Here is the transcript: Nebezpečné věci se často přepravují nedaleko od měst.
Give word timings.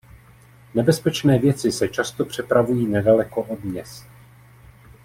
Nebezpečné 0.75 1.39
věci 1.39 1.71
se 1.71 1.87
často 1.89 2.25
přepravují 2.25 2.87
nedaleko 2.87 3.41
od 3.41 3.63
měst. 3.63 4.05